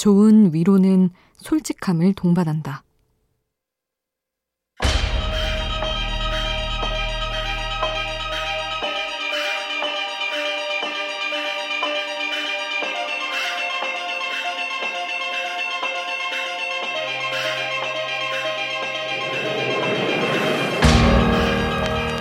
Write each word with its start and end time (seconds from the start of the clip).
좋은 0.00 0.54
위로는 0.54 1.10
솔직함을 1.36 2.14
동반한다. 2.14 2.84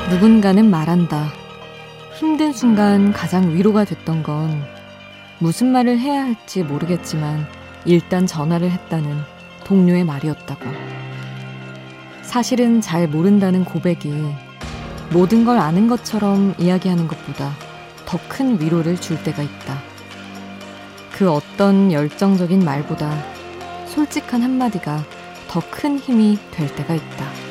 누군가는 0.10 0.70
말한다. 0.70 1.30
힘든 2.20 2.52
순간 2.52 3.14
가장 3.14 3.56
위로가 3.56 3.86
됐던 3.86 4.24
건 4.24 4.62
무슨 5.40 5.72
말을 5.72 5.98
해야 5.98 6.26
할지 6.26 6.64
모르겠지만 6.64 7.59
일단 7.86 8.28
전화를 8.28 8.72
했다는 8.72 9.18
동료의 9.64 10.04
말이었다고. 10.04 10.66
사실은 12.22 12.82
잘 12.82 13.08
모른다는 13.08 13.66
고백이 13.66 14.12
모든 15.12 15.46
걸 15.46 15.58
아는 15.58 15.88
것처럼 15.88 16.54
이야기하는 16.58 17.08
것보다 17.08 17.52
더 18.06 18.20
큰 18.28 18.60
위로를 18.60 19.00
줄 19.00 19.22
때가 19.24 19.42
있다. 19.44 19.78
그 21.12 21.32
어떤 21.32 21.92
열정적인 21.92 22.60
말보다 22.64 23.12
솔직한 23.88 24.42
한마디가 24.42 25.04
더 25.48 25.62
큰 25.72 25.98
힘이 25.98 26.38
될 26.52 26.74
때가 26.76 26.94
있다. 26.94 27.49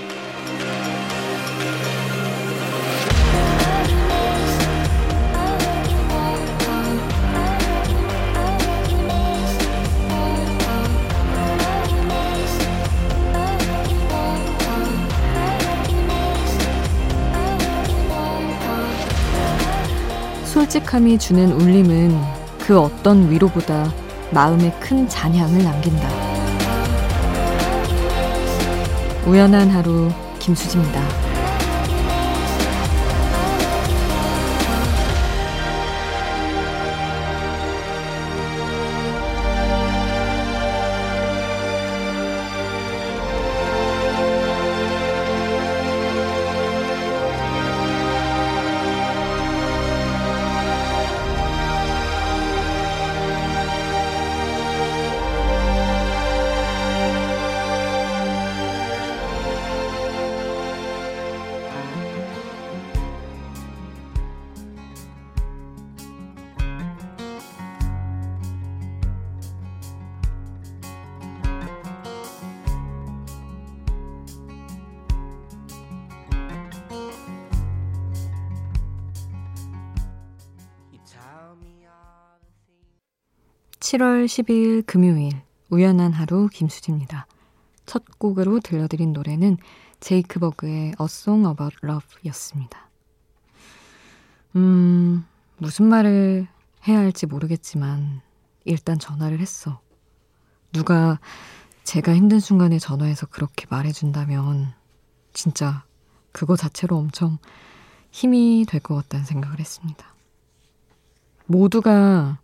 솔직함이 20.68 21.18
주는 21.18 21.50
울림은 21.52 22.14
그 22.58 22.78
어떤 22.78 23.30
위로보다 23.30 23.90
마음에 24.30 24.70
큰 24.78 25.08
잔향을 25.08 25.64
남긴다. 25.64 26.08
우연한 29.26 29.70
하루 29.70 30.10
김수지입니다. 30.38 31.27
7월 83.88 84.26
12일 84.26 84.84
금요일 84.84 85.32
우연한 85.70 86.12
하루 86.12 86.50
김수지입니다. 86.52 87.26
첫 87.86 88.04
곡으로 88.18 88.60
들려드린 88.60 89.14
노래는 89.14 89.56
제이크 89.98 90.38
버그의 90.40 90.88
A 90.88 91.04
Song 91.04 91.48
About 91.48 91.78
Love였습니다. 91.82 92.90
음, 94.56 95.24
무슨 95.56 95.86
말을 95.86 96.48
해야 96.86 96.98
할지 96.98 97.24
모르겠지만 97.24 98.20
일단 98.66 98.98
전화를 98.98 99.40
했어. 99.40 99.80
누가 100.70 101.18
제가 101.82 102.14
힘든 102.14 102.40
순간에 102.40 102.78
전화해서 102.78 103.24
그렇게 103.24 103.64
말해준다면 103.70 104.74
진짜 105.32 105.86
그거 106.32 106.56
자체로 106.56 106.98
엄청 106.98 107.38
힘이 108.10 108.66
될 108.68 108.82
것 108.82 108.96
같다는 108.96 109.24
생각을 109.24 109.58
했습니다. 109.58 110.14
모두가 111.46 112.38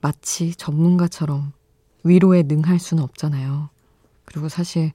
마치 0.00 0.54
전문가처럼 0.54 1.52
위로에 2.04 2.42
능할 2.42 2.78
수는 2.78 3.02
없잖아요. 3.02 3.68
그리고 4.24 4.48
사실 4.48 4.92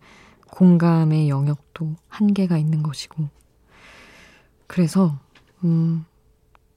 공감의 0.51 1.29
영역도 1.29 1.95
한계가 2.07 2.57
있는 2.57 2.81
것이고. 2.81 3.27
그래서, 4.67 5.19
음, 5.63 6.05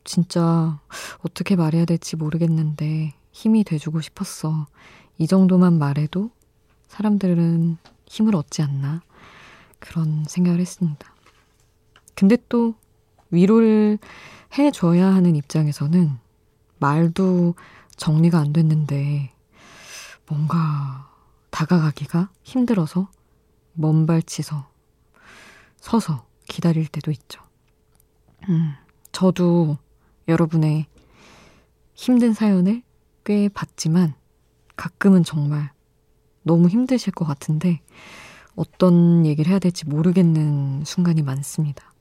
진짜 0.05 0.81
어떻게 1.21 1.57
말해야 1.57 1.85
될지 1.85 2.17
모르겠는데 2.17 3.15
힘이 3.33 3.65
돼주고 3.65 4.01
싶었어. 4.01 4.67
이 5.19 5.27
정도만 5.27 5.79
말해도 5.79 6.31
사람들은 6.89 7.77
힘을 8.07 8.35
얻지 8.35 8.63
않나. 8.63 9.03
그런 9.79 10.25
생각을 10.27 10.61
했습니다. 10.61 11.15
근데 12.15 12.37
또 12.49 12.75
위로를 13.31 13.99
해줘야 14.57 15.07
하는 15.07 15.37
입장에서는 15.37 16.19
말도 16.79 17.55
정리가 17.99 18.39
안 18.39 18.53
됐는데 18.53 19.35
뭔가 20.27 21.13
다가가기가 21.51 22.31
힘들어서 22.43 23.11
먼발치서 23.75 24.69
서서 25.77 26.27
기다릴 26.49 26.89
때도 26.89 27.11
있죠. 27.11 27.43
음, 28.49 28.73
저도 29.13 29.77
여러분의 30.27 30.87
힘든 31.95 32.33
사연을 32.33 32.83
꽤 33.25 33.49
봤지만 33.49 34.15
가끔은 34.77 35.25
정말 35.25 35.71
너무 36.43 36.69
힘드실 36.69 37.13
것 37.13 37.25
같은데 37.25 37.81
어떤 38.55 39.27
얘기를 39.27 39.51
해야 39.51 39.59
될지 39.59 39.87
모르겠는 39.87 40.85
순간이 40.85 41.23
많습니다. 41.23 41.93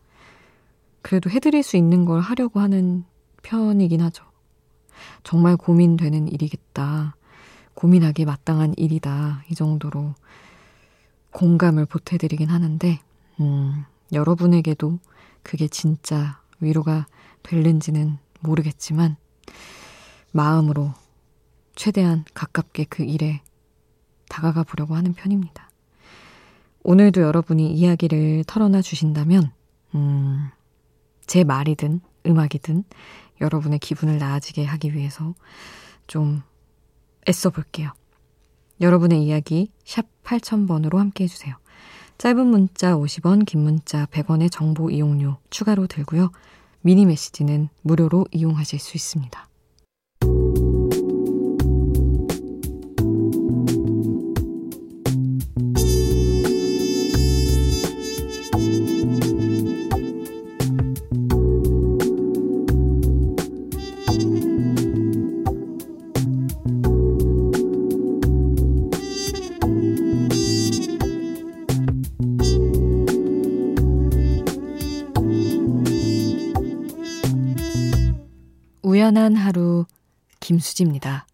그래도 1.01 1.29
해드릴 1.29 1.63
수 1.63 1.77
있는 1.77 2.05
걸 2.05 2.21
하려고 2.21 2.59
하는 2.59 3.05
편이긴 3.43 4.01
하죠. 4.01 4.26
정말 5.23 5.57
고민되는 5.57 6.27
일이겠다. 6.27 7.15
고민하기 7.73 8.25
마땅한 8.25 8.73
일이다. 8.77 9.43
이 9.49 9.55
정도로 9.55 10.15
공감을 11.31 11.85
보태드리긴 11.85 12.49
하는데, 12.49 12.99
음, 13.39 13.85
여러분에게도 14.11 14.99
그게 15.43 15.67
진짜 15.67 16.41
위로가 16.59 17.05
될는지는 17.43 18.17
모르겠지만, 18.39 19.17
마음으로 20.31 20.93
최대한 21.75 22.25
가깝게 22.33 22.85
그 22.85 23.03
일에 23.03 23.41
다가가 24.29 24.63
보려고 24.63 24.95
하는 24.95 25.13
편입니다. 25.13 25.69
오늘도 26.83 27.21
여러분이 27.21 27.71
이야기를 27.73 28.45
털어놔 28.47 28.81
주신다면, 28.81 29.51
음, 29.93 30.49
제 31.27 31.43
말이든 31.43 31.99
음악이든 32.25 32.83
여러분의 33.41 33.79
기분을 33.79 34.17
나아지게 34.17 34.65
하기 34.65 34.93
위해서 34.93 35.33
좀 36.07 36.43
애써 37.27 37.49
볼게요. 37.49 37.91
여러분의 38.79 39.23
이야기 39.23 39.71
샵 39.83 40.05
8000번으로 40.23 40.97
함께 40.97 41.23
해주세요. 41.25 41.55
짧은 42.17 42.47
문자 42.47 42.95
50원, 42.95 43.45
긴 43.45 43.61
문자 43.61 44.05
100원의 44.07 44.51
정보 44.51 44.89
이용료 44.89 45.37
추가로 45.49 45.87
들고요. 45.87 46.31
미니 46.81 47.05
메시지는 47.05 47.69
무료로 47.81 48.27
이용하실 48.31 48.79
수 48.79 48.97
있습니다. 48.97 49.46
미안한 79.07 79.37
하루 79.37 79.85
김수지입니다. 80.41 81.25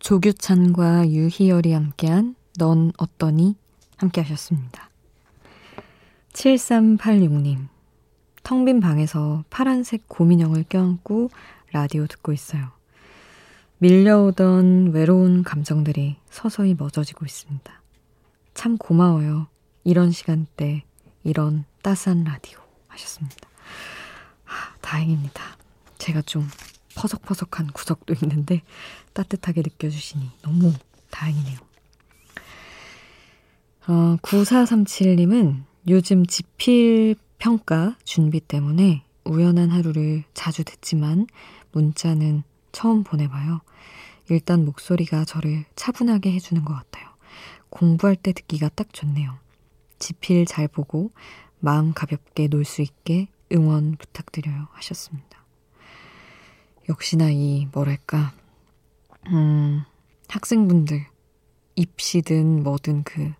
5교찬과 0.00 1.08
유희열이 1.08 1.72
함께한 1.72 2.39
넌 2.60 2.92
어떠니? 2.98 3.56
함께 3.96 4.20
하셨습니다. 4.20 4.90
7386님. 6.34 7.68
텅 8.42 8.66
빈 8.66 8.80
방에서 8.80 9.44
파란색 9.48 10.06
곰인형을 10.08 10.64
껴안고 10.68 11.30
라디오 11.72 12.06
듣고 12.06 12.34
있어요. 12.34 12.70
밀려오던 13.78 14.92
외로운 14.92 15.42
감정들이 15.42 16.16
서서히 16.28 16.74
멎어지고 16.74 17.24
있습니다. 17.24 17.82
참 18.52 18.76
고마워요. 18.76 19.46
이런 19.84 20.10
시간대, 20.10 20.84
이런 21.24 21.64
따스한 21.80 22.24
라디오 22.24 22.58
하셨습니다. 22.88 23.48
아, 24.44 24.74
다행입니다. 24.82 25.42
제가 25.96 26.20
좀 26.20 26.46
퍼석퍼석한 26.94 27.68
구석도 27.68 28.14
있는데 28.22 28.60
따뜻하게 29.14 29.62
느껴주시니 29.62 30.30
너무 30.42 30.74
다행이네요. 31.10 31.69
어, 33.90 34.16
9437님은 34.22 35.64
요즘 35.88 36.24
지필 36.24 37.16
평가 37.38 37.96
준비 38.04 38.38
때문에 38.38 39.02
우연한 39.24 39.70
하루를 39.70 40.22
자주 40.32 40.62
듣지만 40.62 41.26
문자는 41.72 42.44
처음 42.70 43.02
보내봐요. 43.02 43.62
일단 44.28 44.64
목소리가 44.64 45.24
저를 45.24 45.64
차분하게 45.74 46.30
해주는 46.30 46.64
것 46.64 46.72
같아요. 46.72 47.08
공부할 47.68 48.14
때 48.14 48.32
듣기가 48.32 48.68
딱 48.68 48.92
좋네요. 48.92 49.36
지필 49.98 50.46
잘 50.46 50.68
보고 50.68 51.10
마음 51.58 51.92
가볍게 51.92 52.46
놀 52.46 52.64
수 52.64 52.82
있게 52.82 53.26
응원 53.52 53.96
부탁드려요. 53.96 54.68
하셨습니다. 54.70 55.44
역시나 56.88 57.30
이, 57.32 57.66
뭐랄까, 57.72 58.32
음, 59.26 59.82
학생분들, 60.28 61.06
입시든 61.74 62.62
뭐든 62.62 63.02
그, 63.02 63.32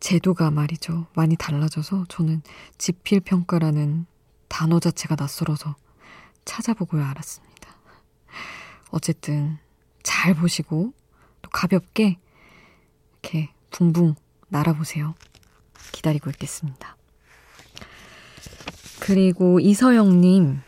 제도가 0.00 0.50
말이죠. 0.50 1.06
많이 1.14 1.36
달라져서 1.36 2.06
저는 2.08 2.42
지필평가라는 2.78 4.06
단어 4.48 4.80
자체가 4.80 5.14
낯설어서 5.18 5.76
찾아보고야 6.44 7.08
알았습니다. 7.10 7.76
어쨌든 8.90 9.58
잘 10.02 10.34
보시고 10.34 10.92
또 11.42 11.50
가볍게 11.50 12.18
이렇게 13.22 13.50
붕붕 13.70 14.14
날아보세요. 14.48 15.14
기다리고 15.92 16.30
있겠습니다. 16.30 16.96
그리고 19.00 19.60
이서영님, 19.60 20.60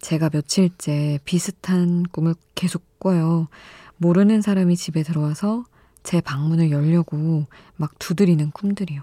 제가 0.00 0.30
며칠째 0.30 1.20
비슷한 1.24 2.02
꿈을 2.04 2.34
계속 2.54 2.98
꿔요. 2.98 3.48
모르는 3.96 4.42
사람이 4.42 4.76
집에 4.76 5.02
들어와서 5.02 5.64
제 6.02 6.20
방문을 6.20 6.70
열려고 6.70 7.46
막 7.76 7.98
두드리는 7.98 8.50
꿈들이요. 8.50 9.02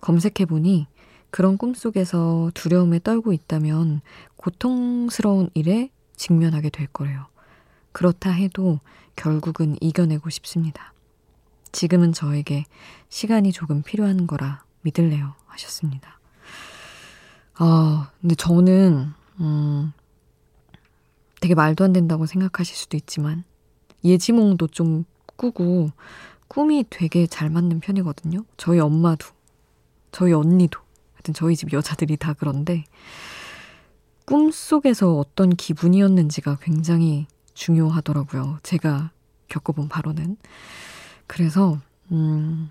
검색해보니 0.00 0.86
그런 1.30 1.58
꿈속에서 1.58 2.50
두려움에 2.54 3.00
떨고 3.00 3.32
있다면 3.32 4.00
고통스러운 4.36 5.50
일에 5.54 5.90
직면하게 6.16 6.70
될 6.70 6.86
거래요. 6.86 7.26
그렇다 7.92 8.30
해도 8.30 8.80
결국은 9.16 9.76
이겨내고 9.80 10.30
싶습니다. 10.30 10.92
지금은 11.72 12.12
저에게 12.12 12.64
시간이 13.08 13.52
조금 13.52 13.82
필요한 13.82 14.26
거라 14.26 14.64
믿을래요. 14.82 15.34
하셨습니다. 15.46 16.18
아, 17.54 18.10
근데 18.20 18.34
저는, 18.34 19.12
음, 19.40 19.92
되게 21.40 21.54
말도 21.54 21.84
안 21.84 21.92
된다고 21.92 22.26
생각하실 22.26 22.76
수도 22.76 22.96
있지만, 22.96 23.44
예지몽도 24.04 24.68
좀 24.68 25.04
꾸고 25.36 25.90
꿈이 26.48 26.84
되게 26.88 27.26
잘 27.26 27.50
맞는 27.50 27.80
편이거든요. 27.80 28.44
저희 28.56 28.78
엄마도, 28.78 29.26
저희 30.12 30.32
언니도, 30.32 30.80
하여튼 31.14 31.34
저희 31.34 31.56
집 31.56 31.72
여자들이 31.72 32.16
다 32.16 32.34
그런데 32.34 32.84
꿈 34.24 34.50
속에서 34.50 35.16
어떤 35.18 35.50
기분이었는지가 35.50 36.58
굉장히 36.62 37.26
중요하더라고요. 37.54 38.58
제가 38.62 39.10
겪어본 39.48 39.88
바로는. 39.88 40.36
그래서, 41.26 41.78
음, 42.12 42.70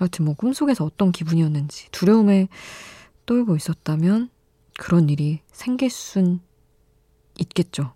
여튼 0.00 0.24
뭐 0.24 0.34
꿈속에서 0.34 0.84
어떤 0.84 1.12
기분이었는지 1.12 1.88
두려움에 1.90 2.48
떨고 3.26 3.56
있었다면 3.56 4.30
그런 4.78 5.08
일이 5.08 5.40
생길 5.52 5.90
순 5.90 6.40
있겠죠. 7.38 7.92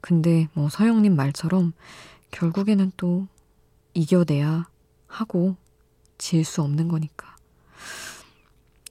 근데 0.00 0.48
뭐 0.52 0.68
서영님 0.68 1.16
말처럼 1.16 1.72
결국에는 2.32 2.90
또 2.96 3.28
이겨내야 3.94 4.68
하고 5.06 5.56
질 6.18 6.44
수 6.44 6.62
없는 6.62 6.88
거니까. 6.88 7.36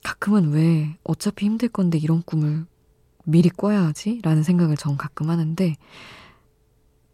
가끔은 0.04 0.52
왜 0.52 0.98
어차피 1.04 1.46
힘들 1.46 1.70
건데 1.70 1.98
이런 1.98 2.22
꿈을 2.24 2.66
미리 3.24 3.50
꿔야 3.50 3.84
하지? 3.86 4.20
라는 4.24 4.44
생각을 4.44 4.76
전 4.78 4.98
가끔 4.98 5.30
하는데 5.30 5.76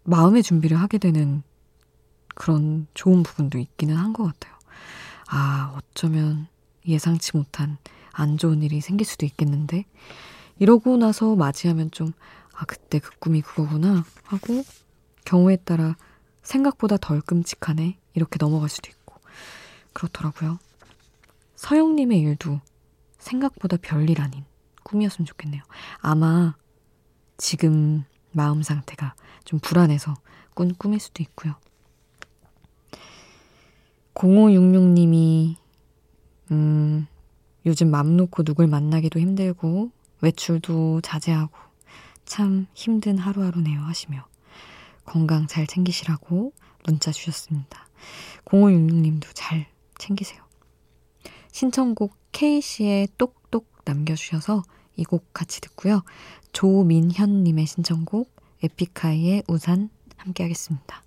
마음의 0.04 0.44
준비를 0.44 0.78
하게 0.80 0.98
되는 0.98 1.44
그런 2.36 2.88
좋은 2.94 3.24
부분도 3.24 3.58
있기는 3.58 3.96
한 3.96 4.14
것 4.14 4.24
같아요. 4.26 4.54
아, 5.30 5.76
어쩌면 5.78 6.48
예상치 6.88 7.36
못한 7.36 7.78
안 8.14 8.38
좋은 8.38 8.62
일이 8.62 8.80
생길 8.82 9.06
수도 9.06 9.26
있겠는데 9.26 9.86
이러고 10.60 10.98
나서 10.98 11.36
맞이하면 11.36 11.92
좀 11.92 12.14
아, 12.56 12.66
그때 12.66 13.00
그 13.00 13.12
꿈이 13.20 13.42
그거구나 13.42 14.06
하고 14.24 14.64
경우에 15.26 15.58
따라 15.58 15.96
생각보다 16.48 16.96
덜 16.96 17.20
끔찍하네. 17.20 17.98
이렇게 18.14 18.38
넘어갈 18.40 18.70
수도 18.70 18.90
있고. 18.90 19.16
그렇더라고요. 19.92 20.60
서영님의 21.56 22.20
일도 22.22 22.62
생각보다 23.18 23.76
별일 23.82 24.22
아닌 24.22 24.46
꿈이었으면 24.84 25.26
좋겠네요. 25.26 25.62
아마 26.00 26.56
지금 27.36 28.06
마음 28.32 28.64
상태가 28.64 29.14
좀 29.44 29.60
불안해서 29.60 30.14
꾼 30.54 30.74
꿈일 30.76 31.02
수도 31.02 31.22
있고요. 31.22 31.56
0566님이, 34.14 35.58
음, 36.52 37.08
요즘 37.66 37.92
맘 37.92 38.16
놓고 38.16 38.44
누굴 38.44 38.68
만나기도 38.68 39.20
힘들고, 39.20 39.92
외출도 40.22 41.02
자제하고, 41.02 41.56
참 42.26 42.66
힘든 42.74 43.18
하루하루네요 43.20 43.82
하시며, 43.82 44.26
건강 45.08 45.48
잘 45.48 45.66
챙기시라고 45.66 46.54
문자 46.86 47.12
주셨습니다. 47.12 47.88
0566님도 48.46 49.26
잘 49.34 49.66
챙기세요. 49.98 50.44
신청곡 51.52 52.16
K씨의 52.32 53.08
똑똑 53.18 53.68
남겨주셔서 53.86 54.62
이 54.98 55.04
곡 55.04 55.34
같이 55.34 55.62
듣고요. 55.62 56.04
조민현님의 56.54 57.66
신청곡 57.66 58.36
에픽하이의 58.64 59.44
우산 59.48 59.90
함께 60.18 60.44
하겠습니다. 60.44 61.04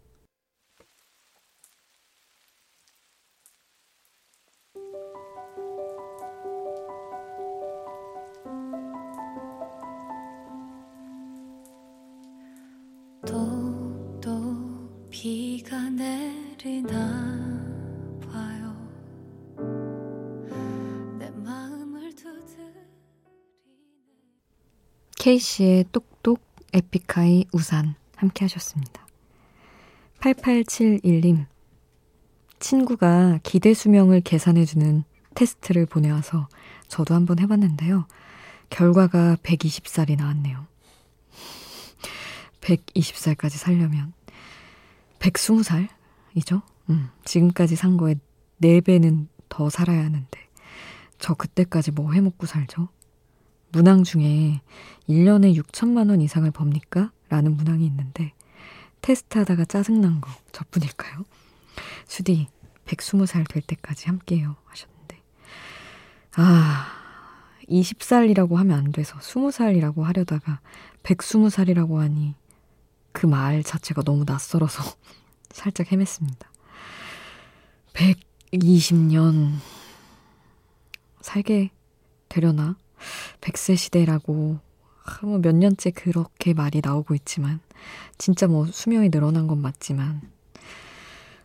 비 13.26 13.60
케이씨의 25.21 25.85
똑똑 25.93 26.41
에픽하이 26.73 27.45
우산 27.53 27.95
함께 28.17 28.47
하셨습니다. 28.47 29.07
8871님 30.21 31.45
친구가 32.59 33.41
기대 33.43 33.75
수명을 33.75 34.23
계산해주는 34.23 35.05
테스트를 35.35 35.85
보내와서 35.85 36.49
저도 36.89 37.15
한번 37.15 37.39
해봤는데요. 37.39 38.07
결과가 38.71 39.37
120살이 39.43 40.17
나왔네요. 40.17 40.67
120살까지 42.62 43.50
살려면 43.50 44.15
120살이죠? 45.19 46.62
음, 46.89 47.11
지금까지 47.27 47.77
산 47.77 47.99
거에 47.99 48.15
4배는 48.62 49.29
더 49.50 49.69
살아야 49.69 50.03
하는데, 50.03 50.49
저 51.19 51.35
그때까지 51.35 51.91
뭐 51.91 52.12
해먹고 52.12 52.47
살죠? 52.47 52.89
문항 53.73 54.05
중에 54.05 54.61
1년에 55.09 55.55
6천만 55.62 56.11
원 56.11 56.21
이상을 56.21 56.50
법니까? 56.50 57.12
라는 57.29 57.57
문항이 57.57 57.85
있는데, 57.87 58.33
테스트 59.00 59.39
하다가 59.39 59.65
짜증난 59.65 60.21
거 60.21 60.31
저뿐일까요? 60.53 61.25
수디, 62.07 62.49
120살 62.87 63.49
될 63.49 63.62
때까지 63.62 64.07
함께해요. 64.07 64.57
하셨는데. 64.67 65.23
아, 66.37 66.87
20살이라고 67.69 68.57
하면 68.57 68.79
안 68.79 68.93
돼서 68.93 69.17
20살이라고 69.19 70.03
하려다가 70.03 70.61
120살이라고 71.05 71.97
하니 71.99 72.35
그 73.12 73.27
말 73.27 73.62
자체가 73.62 74.03
너무 74.03 74.25
낯설어서 74.27 74.83
살짝 75.50 75.89
헤맸습니다. 75.89 76.47
120년 78.53 79.55
살게 81.21 81.71
되려나? 82.29 82.77
100세 83.40 83.76
시대라고 83.76 84.59
뭐 85.23 85.38
몇 85.38 85.54
년째 85.57 85.90
그렇게 85.90 86.54
말이 86.54 86.80
나오고 86.85 87.14
있지만 87.16 87.61
진짜 88.19 88.47
뭐 88.47 88.66
수명이 88.66 89.11
늘어난 89.11 89.47
건 89.47 89.61
맞지만 89.61 90.21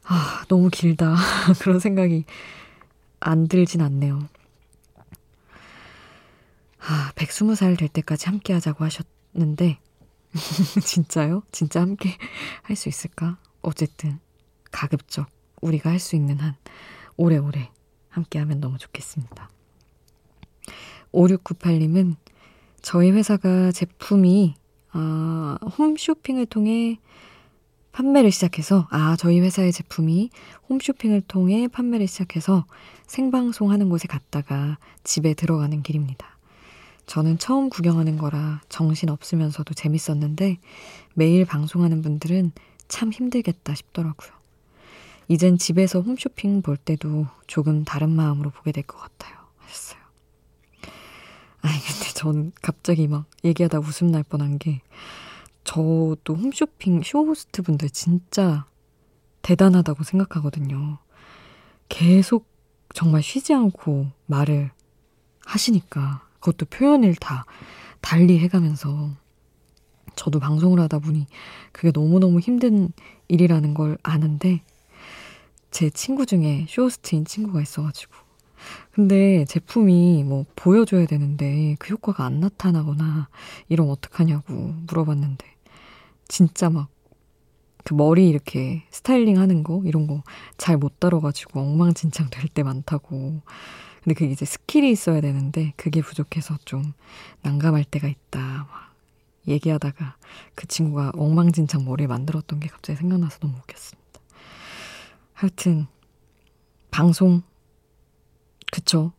아 0.03 0.43
너무 0.47 0.69
길다 0.69 1.15
그런 1.61 1.79
생각이 1.79 2.25
안 3.19 3.47
들진 3.47 3.81
않네요. 3.81 4.27
아 6.79 7.11
120살 7.15 7.77
될 7.79 7.89
때까지 7.89 8.27
함께 8.27 8.53
하자고 8.53 8.83
하셨는데 8.85 9.79
진짜요? 10.83 11.43
진짜 11.51 11.81
함께 11.81 12.15
할 12.63 12.75
수 12.75 12.89
있을까? 12.89 13.37
어쨌든 13.61 14.19
가급적 14.71 15.27
우리가 15.61 15.89
할 15.89 15.99
수 15.99 16.15
있는 16.15 16.37
한 16.39 16.55
오래오래 17.17 17.71
함께 18.09 18.37
하면 18.39 18.59
너무 18.59 18.77
좋겠습니다. 18.77 19.49
5698님은 21.15 22.15
저희 22.81 23.11
회사가 23.11 23.71
제품이 23.71 24.55
아, 24.91 25.57
홈쇼핑을 25.77 26.45
통해 26.45 26.99
판매를 27.91 28.29
시작해서 28.31 28.87
아 28.91 29.15
저희 29.17 29.39
회사의 29.39 29.71
제품이 29.71 30.29
홈쇼핑을 30.69 31.21
통해 31.21 31.67
판매를 31.67 32.07
시작해서 32.07 32.65
생방송 33.07 33.71
하는 33.71 33.89
곳에 33.89 34.07
갔다가 34.07 34.77
집에 35.03 35.33
들어가는 35.33 35.81
길입니다. 35.81 36.27
저는 37.05 37.37
처음 37.37 37.69
구경하는 37.69 38.17
거라 38.17 38.61
정신 38.67 39.09
없으면서도 39.09 39.73
재밌었는데 39.73 40.57
매일 41.13 41.45
방송하는 41.45 42.01
분들은 42.01 42.51
참 42.87 43.11
힘들겠다 43.11 43.75
싶더라고요. 43.75 44.31
이젠 45.27 45.57
집에서 45.57 46.01
홈쇼핑 46.01 46.61
볼 46.61 46.77
때도 46.77 47.27
조금 47.47 47.83
다른 47.85 48.09
마음으로 48.09 48.49
보게 48.51 48.71
될 48.71 48.83
것 48.83 48.97
같아요. 48.97 49.35
하셨어요. 49.59 50.04
아니, 51.65 51.79
근데 51.79 52.13
전 52.13 52.51
갑자기 52.61 53.07
막 53.07 53.25
얘기하다 53.43 53.79
웃음 53.79 54.11
날 54.11 54.21
뻔한 54.21 54.59
게, 54.59 54.81
저도 55.63 56.35
홈쇼핑 56.35 57.01
쇼호스트 57.03 57.63
분들 57.63 57.89
진짜 57.89 58.67
대단하다고 59.41 60.03
생각하거든요. 60.03 60.99
계속 61.89 62.47
정말 62.93 63.23
쉬지 63.23 63.55
않고 63.55 64.11
말을 64.27 64.69
하시니까, 65.43 66.27
그것도 66.39 66.67
표현을 66.67 67.15
다 67.15 67.45
달리 67.99 68.37
해가면서, 68.37 69.09
저도 70.15 70.39
방송을 70.39 70.79
하다 70.81 70.99
보니 70.99 71.25
그게 71.71 71.91
너무너무 71.91 72.39
힘든 72.39 72.91
일이라는 73.27 73.73
걸 73.73 73.97
아는데, 74.03 74.61
제 75.71 75.89
친구 75.89 76.27
중에 76.27 76.67
쇼호스트인 76.69 77.25
친구가 77.25 77.61
있어가지고. 77.61 78.24
근데 78.95 79.43
제품이 79.45 80.23
뭐 80.23 80.45
보여줘야 80.55 81.05
되는데 81.05 81.75
그 81.79 81.91
효과가 81.93 82.23
안 82.25 82.39
나타나거나 82.39 83.29
이러면 83.69 83.91
어떡하냐고 83.93 84.53
물어봤는데 84.87 85.45
진짜 86.27 86.69
막 86.69 86.89
그 87.85 87.93
머리 87.93 88.27
이렇게 88.29 88.83
스타일링 88.89 89.37
하는 89.39 89.63
거 89.63 89.81
이런 89.85 90.07
거 90.07 90.23
잘 90.57 90.77
못 90.77 90.99
다뤄가지고 90.99 91.59
엉망진창 91.59 92.29
될 92.31 92.49
때 92.49 92.63
많다고. 92.63 93.41
근데 94.03 94.13
그게 94.15 94.31
이제 94.31 94.45
skill이 94.45 94.89
있어야 94.91 95.21
되는데 95.21 95.73
그게 95.77 96.01
부족해서 96.01 96.57
좀 96.65 96.93
난감할 97.43 97.83
때가 97.85 98.07
있다. 98.07 98.39
막 98.39 98.95
얘기하다가 99.47 100.17
그 100.55 100.67
친구가 100.67 101.11
엉망진창 101.15 101.85
머리 101.85 102.07
만들었던 102.07 102.59
게 102.59 102.69
갑자기 102.69 102.97
생각나서 102.97 103.39
너무 103.39 103.53
웃겼습니다. 103.57 104.19
하여튼 105.33 105.87
방송 106.91 107.43
그쵸. 108.75 109.13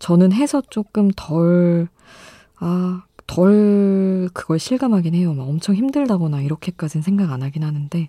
저는 0.00 0.32
해서 0.32 0.60
조금 0.68 1.12
덜, 1.14 1.86
아, 2.56 3.04
덜 3.28 4.28
그걸 4.34 4.58
실감하긴 4.58 5.14
해요. 5.14 5.32
막 5.32 5.48
엄청 5.48 5.76
힘들다거나 5.76 6.40
이렇게까지는 6.42 7.02
생각 7.04 7.30
안 7.30 7.44
하긴 7.44 7.62
하는데, 7.62 8.08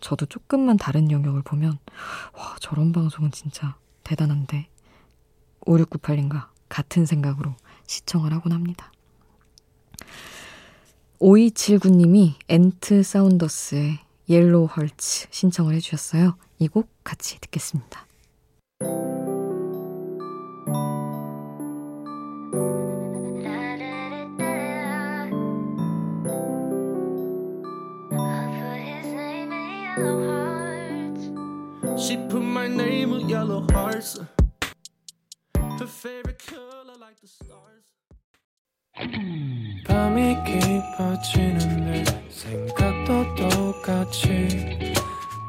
저도 0.00 0.26
조금만 0.26 0.76
다른 0.76 1.10
영역을 1.10 1.42
보면, 1.42 1.78
와, 2.34 2.56
저런 2.60 2.92
방송은 2.92 3.32
진짜 3.32 3.76
대단한데, 4.04 4.68
5698인가 5.62 6.46
같은 6.68 7.06
생각으로 7.06 7.56
시청을 7.88 8.32
하곤 8.32 8.52
합니다. 8.52 8.92
5279님이 11.20 12.34
Ant 12.48 13.02
Saunders의 13.02 13.98
Yellow 14.28 14.66
Hearts 14.66 15.26
신청을 15.30 15.74
해주셨어요. 15.74 16.36
이 16.60 16.68
곡 16.68 16.88
같이 17.02 17.40
듣겠습니다. 17.40 18.05
She 32.06 32.16
put 32.16 32.40
my 32.40 32.68
name 32.68 33.10
with 33.10 33.28
yellow 33.28 33.66
hearts. 33.72 34.16
Her 35.56 35.86
favorite 35.86 36.38
color 36.38 36.96
like 37.00 37.18
the 37.20 37.26
stars. 37.26 37.82
밤이 39.88 40.36
깊어지는데 40.44 42.04
생각도 42.30 43.34
똑같이 43.34 44.28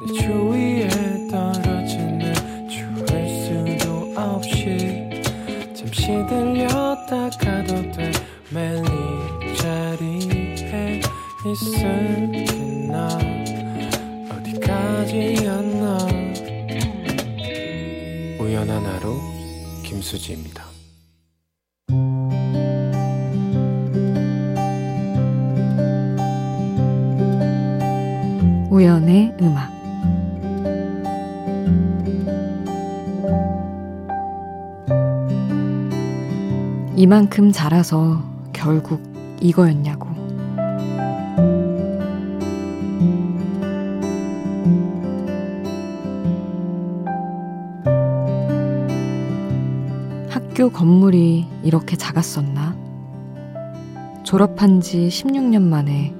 내 0.01 0.13
주위에 0.19 0.89
떨어지는 1.29 2.67
추울 2.67 3.07
수도 3.77 4.19
없이 4.19 5.21
잠시 5.75 6.07
들렸다 6.27 7.29
가도 7.39 7.91
돼 7.91 8.11
매일 8.49 8.83
이 9.43 9.55
자리에 9.57 11.01
있을 11.45 12.36
우연한 18.77 18.85
하루 18.85 19.19
김수지입니다. 19.83 20.63
우연의 28.69 29.35
음악 29.41 29.71
이만큼 36.95 37.51
자라서 37.51 38.21
결국 38.53 39.01
이거였냐고. 39.41 39.96
건물이 50.71 51.47
이렇게 51.63 51.95
작았었나? 51.95 52.75
졸업한 54.23 54.81
지 54.81 55.07
16년 55.07 55.61
만에 55.61 56.13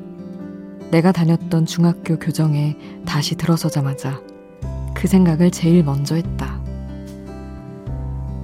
내가 0.92 1.12
다녔던 1.12 1.66
중학교 1.66 2.18
교정에 2.18 2.78
다시 3.06 3.36
들어서자마자 3.36 4.22
그 4.94 5.08
생각을 5.08 5.52
제일 5.52 5.84
먼저 5.84 6.16
했다. 6.16 6.62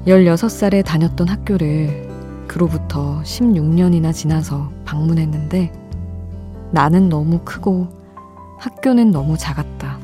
16살에 0.05 0.83
다녔던 0.83 1.29
학교를 1.29 2.10
그로부터 2.48 3.22
16년이나 3.24 4.13
지나서 4.13 4.72
방문했는데 4.86 5.72
나는 6.72 7.07
너무 7.07 7.39
크고 7.45 7.88
학교는 8.57 9.12
너무 9.12 9.38
작았다. 9.38 10.00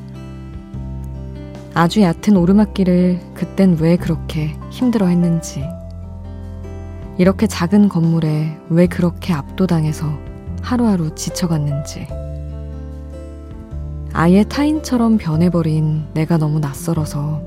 아주 1.74 2.02
얕은 2.02 2.36
오르막길을 2.36 3.20
그땐 3.34 3.78
왜 3.80 3.98
그렇게 3.98 4.56
힘들어 4.70 5.08
했는지. 5.08 5.64
이렇게 7.20 7.48
작은 7.48 7.90
건물에 7.90 8.58
왜 8.70 8.88
그렇게 8.88 9.34
압도당해서 9.34 10.08
하루하루 10.62 11.14
지쳐갔는지. 11.16 12.08
아예 14.14 14.46
타인처럼 14.46 15.18
변해버린 15.18 16.06
내가 16.14 16.38
너무 16.38 16.60
낯설어서 16.62 17.42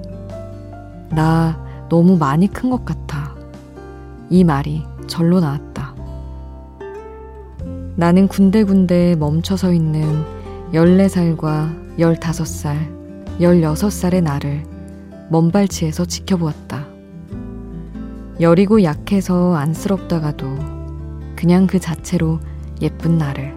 나 1.08 1.58
너무 1.88 2.18
많이 2.18 2.48
큰 2.48 2.68
것 2.68 2.84
같아. 2.84 3.34
이 4.28 4.44
말이 4.44 4.84
절로 5.06 5.40
나왔다. 5.40 5.94
나는 7.96 8.28
군데군데 8.28 9.16
멈춰 9.16 9.56
서 9.56 9.72
있는 9.72 10.22
14살과 10.74 11.96
15살, 11.98 13.38
16살의 13.40 14.22
나를 14.22 14.64
먼발치에서 15.30 16.04
지켜보았다. 16.04 16.91
여리고 18.42 18.82
약해서 18.82 19.54
안쓰럽다가도 19.54 20.58
그냥 21.36 21.68
그 21.68 21.78
자체로 21.78 22.40
예쁜 22.80 23.16
나를. 23.16 23.54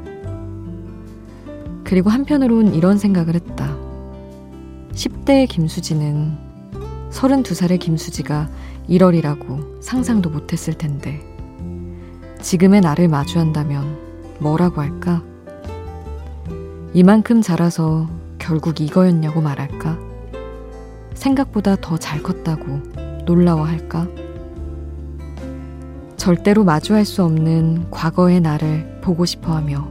그리고 1.84 2.12
한편으론 2.12 2.76
이런 2.76 3.00
생각을 3.00 3.34
했다. 3.34 3.76
10대의 4.94 5.50
김수지는 5.50 6.38
32살의 7.10 7.80
김수지가 7.80 8.48
1월이라고 8.88 9.82
상상도 9.82 10.30
못했을 10.30 10.76
텐데 10.76 11.20
지금의 12.42 12.82
나를 12.82 13.08
마주한다면 13.08 13.98
뭐라고 14.40 14.82
할까? 14.82 15.24
이만큼 16.94 17.42
자라서 17.42 18.08
결국 18.38 18.80
이거였냐고 18.82 19.42
말할까? 19.42 19.98
생각보다 21.16 21.76
더 21.76 21.98
잘 21.98 22.22
컸다고 22.22 22.82
놀라워할까? 23.26 24.25
절대로 26.26 26.64
마주할 26.64 27.06
수 27.06 27.24
없는 27.24 27.92
과거의 27.92 28.42
나를 28.42 29.00
보고 29.02 29.26
싶어 29.26 29.56
하며 29.56 29.88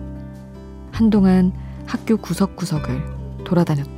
한동안 0.90 1.52
학교 1.86 2.16
구석구석을 2.16 3.44
돌아다녔다. 3.44 3.93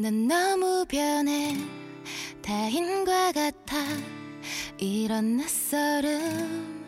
난 0.00 0.28
너무 0.28 0.86
변해. 0.88 1.56
타인과 2.40 3.32
같아. 3.32 3.78
이런 4.78 5.38
낯설음. 5.38 6.86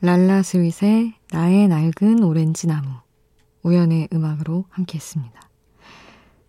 랄라 0.00 0.42
스윗의 0.42 1.12
나의 1.30 1.68
낡은 1.68 2.22
오렌지 2.22 2.66
나무. 2.66 2.88
우연의 3.62 4.08
음악으로 4.10 4.64
함께 4.70 4.96
했습니다. 4.96 5.38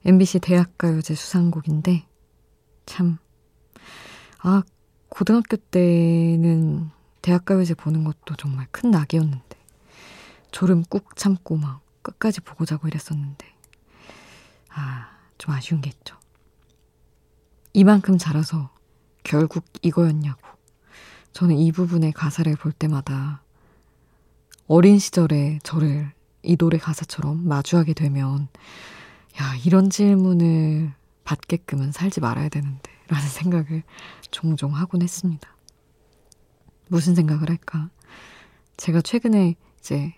MBC 0.05 0.39
대학가요제 0.39 1.13
수상곡인데 1.13 2.05
참 2.85 3.17
아, 4.39 4.63
고등학교 5.09 5.57
때는 5.57 6.89
대학가요제 7.21 7.73
보는 7.73 8.05
것도 8.05 8.37
정말 8.37 8.65
큰 8.71 8.91
낙이었는데 8.91 9.60
졸음 10.51 10.83
꾹 10.83 11.15
참고 11.15 11.57
막 11.57 11.81
끝까지 12.01 12.41
보고 12.41 12.65
자고 12.65 12.87
이랬었는데 12.87 13.45
아, 14.69 15.09
좀 15.37 15.53
아쉬운 15.53 15.81
게 15.81 15.89
있죠. 15.89 16.17
이만큼 17.73 18.17
자라서 18.17 18.69
결국 19.23 19.65
이거였냐고. 19.81 20.41
저는 21.33 21.55
이 21.57 21.71
부분의 21.71 22.11
가사를 22.11 22.53
볼 22.57 22.71
때마다 22.71 23.41
어린 24.67 24.99
시절에 24.99 25.59
저를 25.63 26.11
이 26.43 26.57
노래 26.57 26.77
가사처럼 26.77 27.47
마주하게 27.47 27.93
되면 27.93 28.47
야, 29.39 29.55
이런 29.65 29.89
질문을 29.89 30.93
받게끔은 31.23 31.91
살지 31.91 32.19
말아야 32.19 32.49
되는데 32.49 32.91
라는 33.07 33.27
생각을 33.27 33.83
종종 34.31 34.75
하곤 34.75 35.01
했습니다. 35.01 35.55
무슨 36.87 37.15
생각을 37.15 37.49
할까? 37.49 37.89
제가 38.75 39.01
최근에 39.01 39.55
이제 39.79 40.13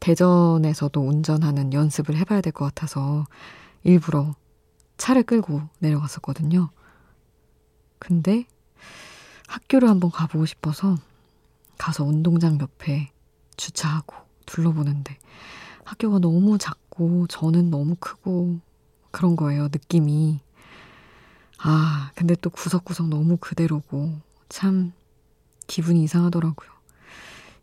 대전에서도 0.00 1.00
운전하는 1.00 1.72
연습을 1.72 2.16
해봐야 2.16 2.40
될 2.40 2.52
것 2.52 2.64
같아서 2.66 3.26
일부러 3.84 4.34
차를 4.96 5.22
끌고 5.22 5.62
내려갔었거든요. 5.78 6.70
근데 7.98 8.46
학교를 9.46 9.88
한번 9.88 10.10
가보고 10.10 10.46
싶어서 10.46 10.96
가서 11.78 12.04
운동장 12.04 12.58
옆에 12.60 13.10
주차하고 13.56 14.14
둘러보는데 14.46 15.18
학교가 15.84 16.18
너무 16.18 16.58
작고 16.58 17.26
저는 17.28 17.70
너무 17.70 17.96
크고 17.98 18.60
그런 19.10 19.36
거예요, 19.36 19.64
느낌이. 19.64 20.40
아, 21.58 22.10
근데 22.14 22.34
또 22.36 22.48
구석구석 22.50 23.08
너무 23.08 23.36
그대로고 23.36 24.18
참 24.48 24.92
기분이 25.66 26.02
이상하더라고요. 26.04 26.70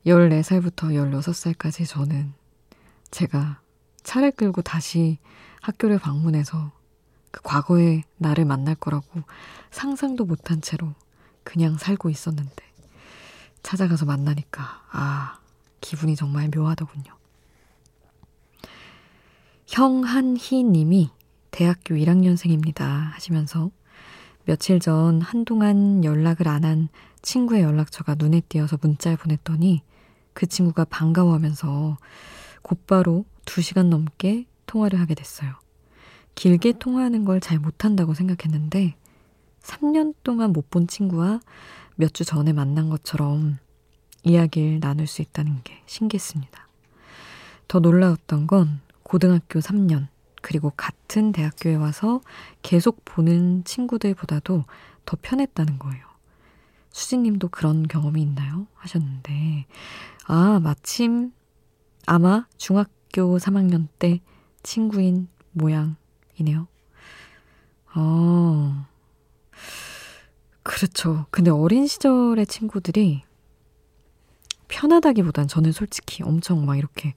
14살부터 0.06 0.94
16살까지 0.94 1.88
저는 1.88 2.34
제가 3.12 3.62
차를 4.04 4.32
끌고 4.32 4.62
다시 4.62 5.18
학교를 5.62 6.00
방문해서 6.00 6.72
그 7.32 7.42
과거의 7.44 8.04
나를 8.18 8.46
만날 8.46 8.76
거라고 8.76 9.22
상상도 9.72 10.26
못한 10.26 10.62
채로 10.62 10.94
그냥 11.44 11.78
살고 11.78 12.10
있었는데 12.10 12.64
찾아가서 13.64 14.06
만나니까 14.06 14.84
아, 14.92 15.40
기분이 15.82 16.16
정말 16.16 16.50
묘하더군요. 16.56 17.16
형한희 19.68 20.64
님이 20.64 21.10
대학교 21.52 21.96
1학년생입니다 21.96 23.12
하시면서 23.12 23.72
며칠 24.46 24.80
전 24.80 25.22
한동안 25.22 26.06
연락을 26.06 26.48
안 26.48 26.64
한 26.64 26.88
친구의 27.22 27.64
연락처가 27.64 28.16
눈에 28.16 28.42
띄어서 28.42 28.78
문자를 28.82 29.18
보냈더니 29.18 29.82
그 30.34 30.46
친구가 30.48 30.86
반가워하면서 30.86 31.98
곧바로 32.62 33.26
2시간 33.46 33.88
넘게 33.88 34.46
통화를 34.66 35.00
하게 35.00 35.16
됐어요. 35.16 35.54
길게 36.36 36.74
통화하는 36.80 37.26
걸 37.26 37.40
잘 37.40 37.60
못한다고 37.60 38.14
생각했는데 38.14 38.96
3년 39.62 40.14
동안 40.24 40.54
못 40.54 40.70
본 40.70 40.88
친구와 40.88 41.40
몇 41.96 42.14
주 42.14 42.26
전에 42.26 42.54
만난 42.54 42.90
것처럼 42.90 43.58
이야기를 44.24 44.80
나눌 44.82 45.08
수 45.08 45.22
있다는 45.22 45.62
게 45.64 45.82
신기했습니다. 45.88 46.68
더 47.68 47.80
놀라웠던 47.80 48.48
건 48.48 48.82
고등학교 49.04 49.60
3년, 49.60 50.08
그리고 50.42 50.72
같은 50.78 51.32
대학교에 51.32 51.76
와서 51.76 52.22
계속 52.62 53.02
보는 53.06 53.64
친구들보다도 53.66 54.66
더 55.06 55.18
편했다는 55.22 55.80
거예요. 55.80 56.07
수진님도 56.98 57.50
그런 57.50 57.88
경험이 57.88 58.24
있나요? 58.24 58.66
하셨는데, 58.74 59.68
아, 60.26 60.60
마침 60.64 61.32
아마 62.08 62.48
중학교 62.58 63.38
3학년 63.38 63.88
때 64.00 64.20
친구인 64.64 65.28
모양이네요. 65.52 66.68
어, 67.96 68.86
그렇죠. 70.64 71.28
근데 71.30 71.52
어린 71.52 71.86
시절의 71.86 72.48
친구들이 72.48 73.24
편하다기보단 74.68 75.48
저는 75.48 75.72
솔직히 75.72 76.24
엄청 76.24 76.66
막 76.66 76.78
이렇게 76.78 77.14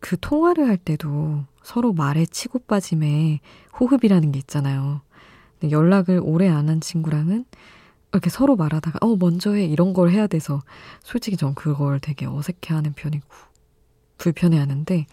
그 0.00 0.18
통화를 0.18 0.66
할 0.66 0.78
때도 0.78 1.44
서로 1.62 1.92
말에 1.92 2.24
치고 2.24 2.60
빠짐에 2.60 3.40
호흡이라는 3.78 4.32
게 4.32 4.38
있잖아요. 4.38 5.02
연락을 5.70 6.20
오래 6.24 6.48
안 6.48 6.70
한 6.70 6.80
친구랑은 6.80 7.44
이렇게 8.12 8.30
서로 8.30 8.56
말하다가 8.56 8.98
어 9.02 9.16
먼저 9.16 9.52
해 9.52 9.64
이런 9.64 9.92
걸 9.92 10.10
해야 10.10 10.26
돼서 10.26 10.60
솔직히 11.02 11.36
전 11.36 11.54
그걸 11.54 12.00
되게 12.00 12.26
어색해하는 12.26 12.94
편이고 12.94 13.26
불편해하는데 14.18 15.06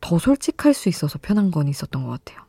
더 0.00 0.18
솔직할 0.18 0.74
수 0.74 0.88
있어서 0.88 1.18
편한 1.20 1.50
건 1.50 1.68
있었던 1.68 2.04
것 2.04 2.10
같아요. 2.24 2.44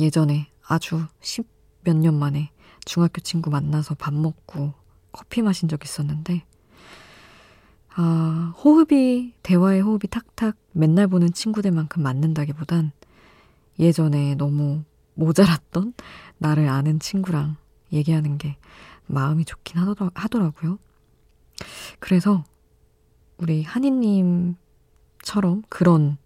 예전에 0.00 0.48
아주 0.66 1.04
십 1.20 1.46
몇 1.84 1.94
년 1.96 2.14
만에 2.18 2.50
중학교 2.84 3.20
친구 3.20 3.48
만나서 3.48 3.94
밥 3.94 4.12
먹고 4.12 4.74
커피 5.12 5.40
마신 5.40 5.68
적 5.68 5.84
있었는데 5.84 6.42
아 7.94 8.52
호흡이 8.58 9.34
대화의 9.44 9.80
호흡이 9.82 10.08
탁탁 10.10 10.56
맨날 10.72 11.06
보는 11.06 11.32
친구들만큼 11.32 12.02
맞는다기보단 12.02 12.90
예전에 13.78 14.34
너무 14.34 14.82
모자랐던 15.14 15.94
나를 16.38 16.68
아는 16.68 16.98
친구랑 16.98 17.56
얘기하는 17.92 18.38
게 18.38 18.56
마음이 19.06 19.44
좋긴 19.44 19.78
하더라, 19.78 20.10
하더라고요. 20.14 20.78
그래서 22.00 22.44
우리 23.38 23.62
한이님처럼 23.62 24.56
그런 25.68 26.18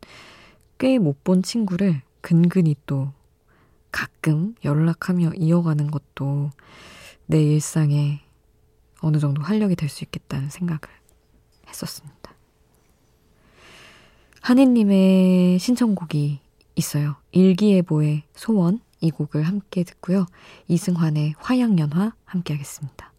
꽤 0.78 0.98
못 0.98 1.22
본 1.24 1.42
친구를 1.42 2.02
근근히 2.20 2.74
또 2.86 3.12
가끔 3.92 4.54
연락하며 4.64 5.32
이어가는 5.36 5.90
것도 5.90 6.50
내 7.26 7.42
일상에 7.42 8.20
어느 9.00 9.18
정도 9.18 9.42
활력이 9.42 9.76
될 9.76 9.88
수 9.88 10.04
있겠다는 10.04 10.50
생각을 10.50 10.80
했었습니다. 11.68 12.16
한이님의 14.40 15.58
신청곡이 15.58 16.40
있어요. 16.76 17.16
일기예보의 17.32 18.22
소원 18.34 18.80
이 19.00 19.10
곡을 19.10 19.42
함께 19.42 19.84
듣고요. 19.84 20.26
이승환의 20.68 21.34
화양연화 21.38 22.14
함께 22.24 22.54
하겠습니다. 22.54 23.09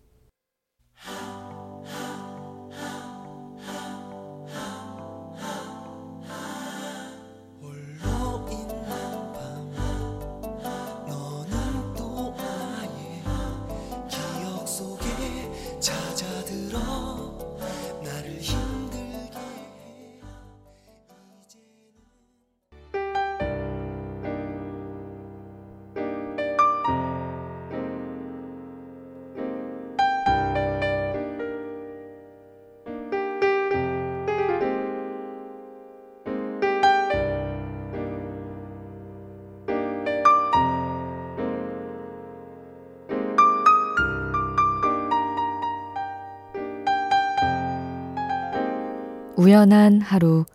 우연한 49.41 50.01
하루 50.01 50.45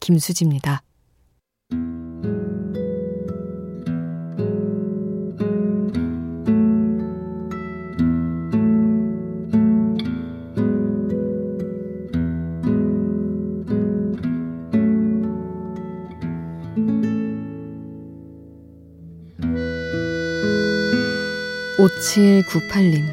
김수지입니다. 0.00 0.82
5798님. 21.78 23.04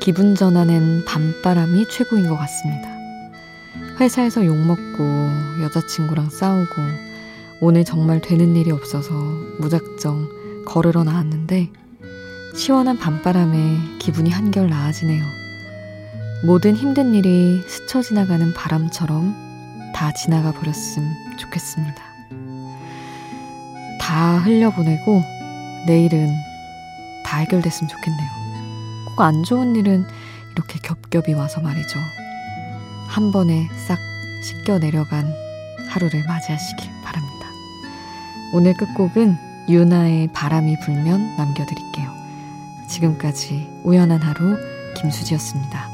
기분 0.00 0.34
전환엔 0.34 1.04
밤바람이 1.04 1.86
최고인 1.88 2.26
것 2.26 2.36
같습니다. 2.36 2.91
회사에서 4.00 4.44
욕먹고 4.44 5.62
여자친구랑 5.62 6.30
싸우고 6.30 6.82
오늘 7.60 7.84
정말 7.84 8.20
되는 8.20 8.56
일이 8.56 8.70
없어서 8.70 9.12
무작정 9.58 10.64
걸으러 10.66 11.04
나왔는데 11.04 11.70
시원한 12.54 12.98
밤바람에 12.98 13.98
기분이 13.98 14.30
한결 14.30 14.68
나아지네요. 14.68 15.24
모든 16.44 16.74
힘든 16.74 17.14
일이 17.14 17.62
스쳐 17.68 18.02
지나가는 18.02 18.52
바람처럼 18.52 19.92
다 19.94 20.12
지나가 20.12 20.52
버렸음 20.52 21.08
좋겠습니다. 21.38 22.02
다 24.00 24.38
흘려보내고 24.38 25.22
내일은 25.86 26.28
다 27.24 27.38
해결됐으면 27.38 27.88
좋겠네요. 27.88 28.30
꼭 29.06 29.20
안 29.22 29.44
좋은 29.44 29.76
일은 29.76 30.04
이렇게 30.52 30.78
겹겹이 30.82 31.34
와서 31.34 31.60
말이죠. 31.60 31.98
한 33.12 33.30
번에 33.30 33.68
싹 33.76 33.98
씻겨 34.42 34.78
내려간 34.78 35.30
하루를 35.90 36.24
맞이하시길 36.24 36.90
바랍니다. 37.04 37.46
오늘 38.54 38.72
끝곡은 38.72 39.36
유나의 39.68 40.28
바람이 40.28 40.78
불면 40.80 41.36
남겨드릴게요. 41.36 42.10
지금까지 42.88 43.68
우연한 43.84 44.22
하루 44.22 44.56
김수지였습니다. 44.96 45.91